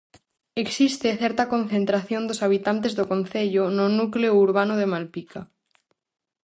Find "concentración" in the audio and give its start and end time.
1.53-2.21